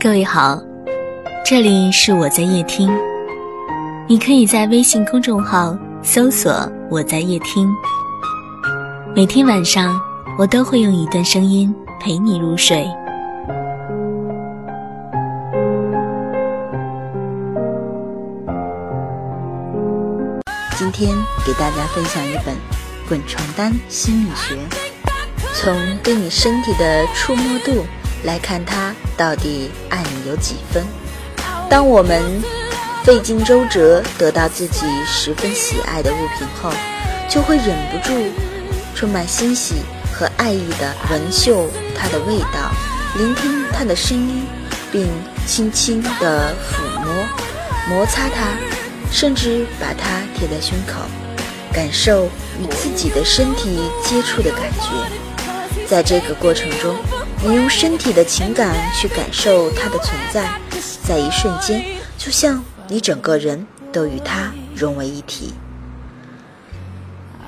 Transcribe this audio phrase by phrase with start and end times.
[0.00, 0.62] 各位好，
[1.44, 2.88] 这里是我在夜听，
[4.06, 6.52] 你可以在微信公众号搜索
[6.88, 7.68] “我在夜听”，
[9.12, 10.00] 每天晚上
[10.38, 12.86] 我都会用一段声音陪你入睡。
[20.76, 21.12] 今天
[21.44, 22.54] 给大家分享一本
[23.08, 24.54] 《滚床单心理学》，
[25.54, 27.84] 从对你身体的触摸度
[28.22, 30.82] 来看，它到底爱你有几分？
[31.68, 32.22] 当我们
[33.04, 36.70] 费尽周折得到自己十分喜爱的物品后，
[37.28, 38.14] 就会忍不住
[38.94, 39.74] 充满欣喜
[40.14, 42.70] 和爱意的闻嗅它的味道，
[43.16, 44.46] 聆听它的声音，
[44.92, 45.06] 并
[45.46, 47.12] 轻轻地抚摸、
[47.88, 48.56] 摩擦它。
[49.10, 51.00] 甚至把它贴在胸口，
[51.72, 52.26] 感受
[52.60, 55.86] 与自己的身体接触的感觉。
[55.86, 56.94] 在这个过程中，
[57.40, 60.60] 你用身体的情感去感受它的存在，
[61.04, 61.84] 在一瞬间，
[62.18, 65.54] 就像你整个人都与它融为一体。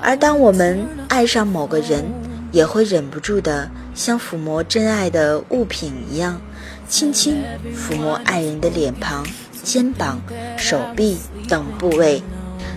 [0.01, 2.05] 而当我们爱上某个人，
[2.51, 6.39] 也会忍不住的像抚摸真爱的物品一样，
[6.87, 7.43] 轻轻
[7.75, 9.25] 抚摸爱人的脸庞。
[9.63, 10.19] 肩膀、
[10.57, 12.23] 手臂等部位，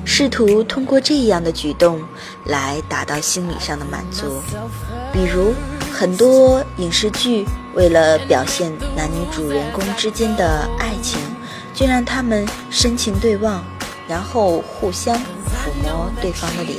[0.04, 1.98] 试图通过这样的举动
[2.44, 4.42] 来达到心理上的满足。
[5.10, 5.54] 比如，
[5.96, 11.20] 很多影视剧为了表现男女主人公之间的爱情，
[11.72, 13.64] 就让他们深情对望，
[14.08, 16.76] 然后互相抚摸对方的脸，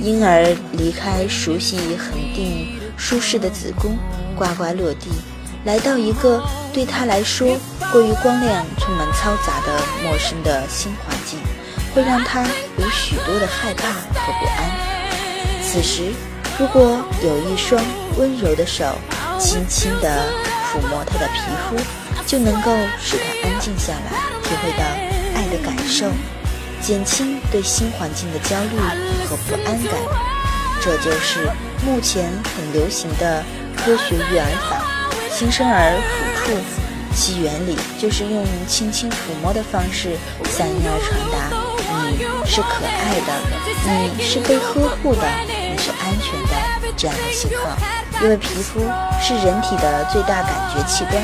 [0.00, 0.42] 因而
[0.72, 3.96] 离开熟悉、恒定、舒适的子宫，
[4.36, 5.08] 呱呱落地。
[5.64, 7.56] 来到一个对他来说
[7.92, 11.38] 过于光亮、充满嘈杂的陌生的新环境，
[11.94, 15.62] 会让他有许多的害怕和不安。
[15.62, 16.12] 此时，
[16.58, 17.80] 如果有一双
[18.16, 18.84] 温柔的手
[19.38, 20.08] 轻轻地
[20.66, 21.76] 抚摸他的皮肤，
[22.26, 24.84] 就能够使他安静下来，体会到
[25.36, 26.10] 爱的感受，
[26.82, 28.76] 减轻对新环境的焦虑
[29.28, 29.94] 和不安感。
[30.82, 31.48] 这就是
[31.86, 33.44] 目前很流行的
[33.76, 34.84] 科学育儿法。
[35.30, 36.58] 新生儿抚触，
[37.14, 40.16] 其原理就是用轻轻抚摸的方式
[40.50, 41.38] 向婴儿传达
[42.10, 43.30] 你是可爱的，
[44.16, 45.57] 你是被呵护的，你是安全的
[46.98, 47.74] 这样的信号。
[48.20, 48.80] 因为皮肤
[49.22, 51.22] 是人体的最大感觉器官，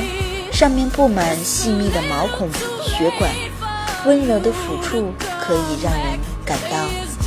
[0.53, 2.49] 上面布满细密的毛孔、
[2.83, 3.31] 血管，
[4.07, 6.79] 温柔的抚触可以让人感到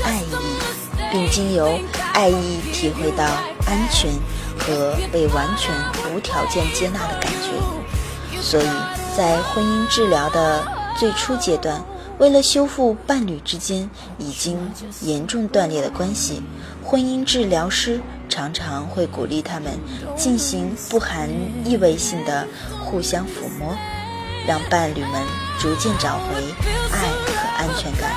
[0.04, 1.78] 爱意，并经由
[2.14, 3.24] 爱意体会到
[3.68, 4.10] 安全。
[4.60, 5.72] 和被完全
[6.12, 8.68] 无条件接纳的感觉，所以
[9.16, 10.66] 在婚姻治疗的
[10.98, 11.80] 最初阶段，
[12.18, 13.88] 为了修复伴侣之间
[14.18, 14.58] 已经
[15.02, 16.42] 严重断裂的关系，
[16.84, 19.72] 婚姻治疗师常常会鼓励他们
[20.16, 21.30] 进行不含
[21.66, 22.48] 意味性的
[22.84, 23.76] 互相抚摸，
[24.48, 25.22] 让伴侣们
[25.60, 26.36] 逐渐找回
[26.92, 28.12] 爱和安全感，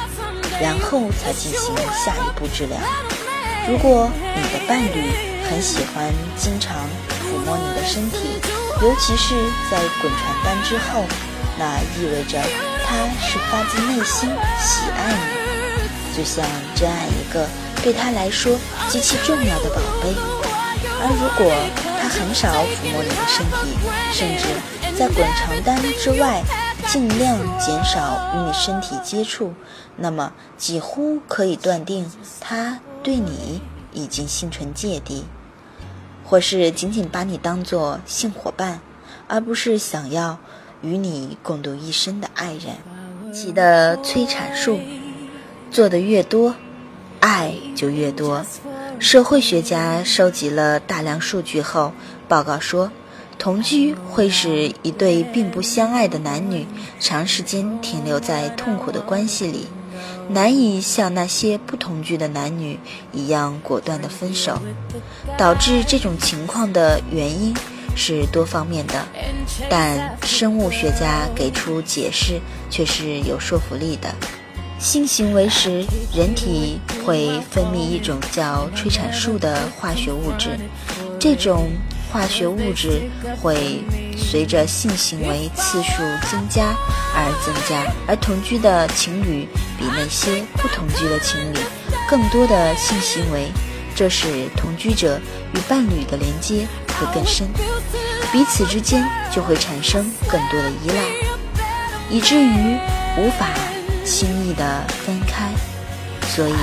[0.60, 2.76] 然后才进行下一步治疗。
[3.69, 5.12] 如果你的伴侣，
[5.48, 6.77] 很喜欢经常
[7.22, 8.41] 抚摸你的身体，
[8.81, 9.34] 尤其是
[9.71, 11.04] 在滚床单之后，
[11.59, 12.41] 那意味着
[12.87, 14.28] 他是发自内心
[14.59, 16.44] 喜爱你，就像
[16.75, 17.47] 珍爱一个
[17.82, 18.58] 对他来说
[18.88, 20.14] 极其重要的宝贝。
[21.02, 21.50] 而如果
[22.00, 23.76] 他很少抚摸你的身体，
[24.12, 24.44] 甚至
[24.98, 26.42] 在滚床单之外
[26.88, 29.54] 尽量减少与你身体接触，
[29.96, 32.10] 那么几乎可以断定
[32.41, 35.24] 他对你已经心存芥蒂。
[36.22, 38.80] 或是仅仅把你当做性伙伴，
[39.26, 40.38] 而不是想要
[40.80, 43.32] 与你共度一生的爱人。
[43.32, 44.78] 其的催产术
[45.72, 46.54] 做的越多，
[47.20, 48.44] 爱就越多。
[48.98, 51.92] 社会学家收集了大量数据后，
[52.28, 52.91] 报告说，
[53.38, 56.66] 同居会使一对并不相爱的男女
[56.98, 59.69] 长时间停留在痛苦的关系里。
[60.28, 62.78] 难以像那些不同居的男女
[63.12, 64.60] 一样果断的分手，
[65.36, 67.54] 导致这种情况的原因
[67.97, 69.04] 是多方面的，
[69.68, 72.41] 但生物学家给出解释
[72.71, 74.15] 却是有说服力的。
[74.80, 75.84] 性行为时，
[76.15, 80.59] 人体会分泌一种叫催产素的化学物质，
[81.21, 81.71] 这种。
[82.12, 83.09] 化学物质
[83.41, 83.84] 会
[84.16, 86.74] 随着性行为次数增加
[87.15, 89.47] 而增加，而同居的情侣
[89.78, 91.59] 比那些不同居的情侣
[92.09, 93.47] 更多的性行为，
[93.94, 95.21] 这使同居者
[95.54, 96.66] 与伴侣的连接
[96.98, 97.47] 会更深，
[98.33, 101.04] 彼此之间就会产生更多的依赖，
[102.10, 102.76] 以至于
[103.16, 103.47] 无法
[104.10, 105.53] 轻易的分开。
[106.34, 106.54] 所以，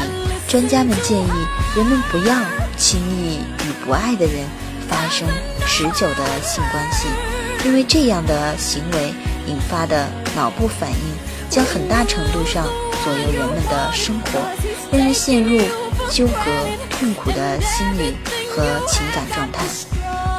[0.50, 1.30] 专家们建议
[1.78, 2.36] 人们不要
[2.76, 4.46] 轻易与不爱的人。
[4.90, 5.28] 发生
[5.66, 7.10] 持久的性关系，
[7.66, 9.14] 因为这样的行为
[9.46, 12.66] 引发的脑部反应，将很大程度上
[13.04, 14.40] 左右人们的生活，
[14.90, 15.62] 让人陷入
[16.10, 16.42] 纠葛、
[16.90, 18.16] 痛苦的心理
[18.50, 19.66] 和情感状态。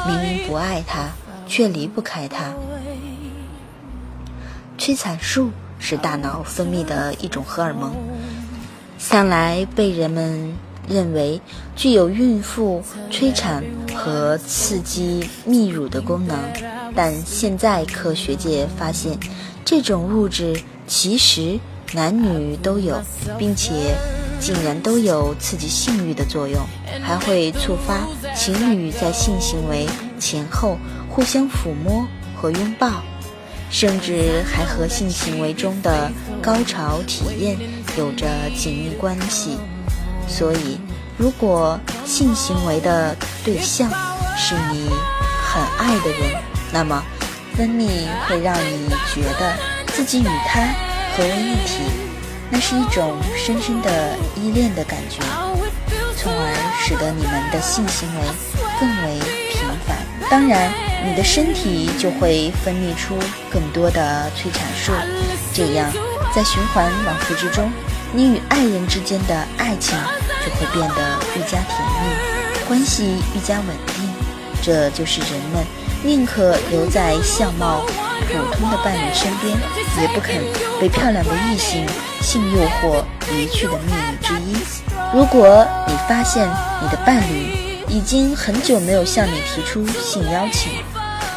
[0.07, 1.09] 明明不爱他，
[1.47, 2.51] 却离不开他。
[4.79, 7.91] 催产素是大脑分泌的一种荷尔蒙，
[8.99, 10.53] 向来被人们
[10.87, 11.41] 认为
[11.75, 13.63] 具有孕妇催产
[13.95, 16.37] 和刺激泌乳的功能。
[16.95, 19.17] 但现在科学界发现，
[19.63, 21.59] 这种物质其实
[21.93, 23.01] 男女都有，
[23.37, 23.95] 并且
[24.39, 26.59] 竟然都有刺激性欲的作用，
[27.01, 29.87] 还会触发情侣在性行为
[30.19, 30.77] 前后
[31.09, 32.05] 互相抚摸
[32.35, 33.03] 和拥抱，
[33.69, 36.11] 甚至还和性行为中的
[36.41, 37.57] 高潮体验
[37.97, 38.27] 有着
[38.57, 39.57] 紧密关系。
[40.27, 40.79] 所以，
[41.17, 43.89] 如果性行为的对象
[44.37, 44.89] 是你
[45.43, 47.03] 很爱的人，那么，
[47.55, 49.55] 分泌会让你觉得
[49.87, 50.61] 自己与他
[51.15, 51.81] 合为一体，
[52.49, 55.19] 那是一种深深的依恋的感觉，
[56.15, 58.21] 从而使得你们的性行为
[58.79, 59.19] 更为。
[60.29, 60.71] 当然，
[61.05, 63.17] 你的身体就会分泌出
[63.51, 64.91] 更多的催产素，
[65.53, 65.91] 这样
[66.35, 67.71] 在循环往复之中，
[68.13, 69.97] 你与爱人之间的爱情
[70.45, 74.09] 就会变得愈加甜蜜，关系愈加稳定。
[74.61, 75.65] 这就是人们。
[76.03, 77.81] 宁可留在相貌
[78.27, 79.57] 普通的伴侣身边，
[79.99, 80.35] 也不肯
[80.79, 81.85] 被漂亮的异性
[82.21, 84.55] 性诱惑离去的秘密之一。
[85.13, 86.47] 如果你发现
[86.81, 90.71] 你的伴侣已经很久没有向你提出性邀请，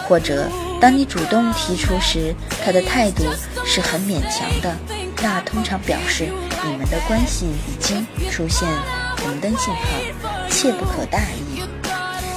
[0.06, 0.48] 或者
[0.80, 2.34] 当你主动提出时，
[2.64, 3.24] 他的态度
[3.64, 4.76] 是很勉强的，
[5.22, 6.28] 那通常表示
[6.64, 8.68] 你们的关系已经出现
[9.18, 9.80] 红灯信号，
[10.50, 11.62] 切不可大意，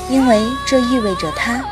[0.09, 1.63] 因为这意味着他。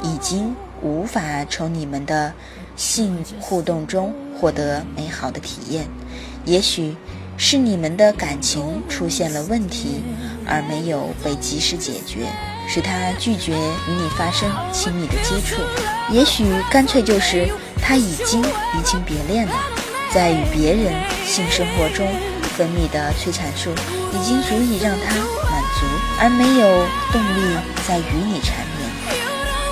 [0.00, 1.20] 已经无法
[1.50, 2.32] 从你们的
[2.76, 5.88] 性互动中获得美好的体验，
[6.44, 6.94] 也许
[7.40, 10.02] 是你们的感情出现了问题，
[10.44, 12.26] 而没有被及时解决，
[12.68, 15.62] 使他拒绝与你发生亲密的接触；
[16.10, 17.48] 也许干脆就是
[17.80, 19.54] 他已经移情别恋了，
[20.12, 20.92] 在与别人
[21.24, 22.08] 性生活中
[22.56, 23.70] 分泌的催产素
[24.12, 25.14] 已经足以让他
[25.48, 25.86] 满足，
[26.20, 26.68] 而没有
[27.12, 27.56] 动力
[27.86, 28.90] 再与你缠绵。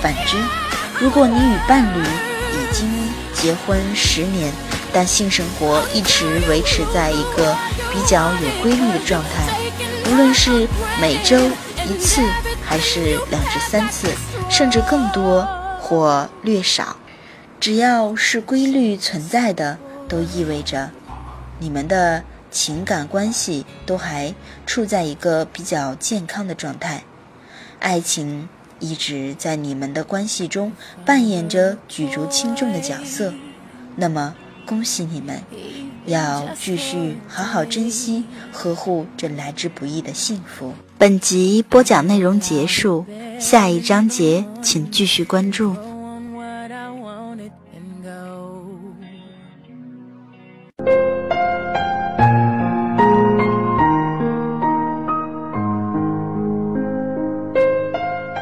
[0.01, 0.37] 反之，
[1.01, 2.89] 如果你与伴侣已经
[3.35, 4.53] 结婚十年，
[4.97, 7.55] 但性生活一直维持在一个
[7.93, 9.47] 比较有规律的状态，
[10.11, 10.67] 无论是
[10.99, 11.37] 每周
[11.87, 12.23] 一次，
[12.65, 14.09] 还是两至三次，
[14.49, 15.47] 甚至更多
[15.79, 16.97] 或略少，
[17.61, 19.77] 只要是规律存在的，
[20.09, 20.91] 都意味着
[21.59, 24.35] 你们的情感关系都还
[24.65, 27.05] 处在一个比较健康的状态，
[27.81, 28.49] 爱情。
[28.79, 30.71] 一直在你们的关系中
[31.07, 33.33] 扮演着举足轻重的角色，
[33.95, 34.35] 那么
[34.67, 35.41] 恭喜你们，
[36.07, 40.73] 要继续好好珍惜、呵护这来之不易的幸福。
[40.99, 43.07] 本集播讲内容结束，
[43.39, 45.77] 下一章节请继续关注。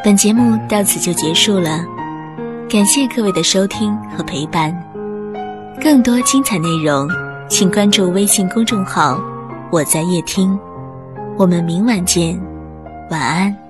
[0.02, 1.84] 本节目到此就结束了，
[2.68, 4.93] 感谢各位的收听和陪伴。
[5.82, 7.08] 更多精彩内容，
[7.48, 9.20] 请关注微信公众号
[9.70, 10.58] “我在夜听”。
[11.36, 12.40] 我们明晚见，
[13.10, 13.63] 晚安。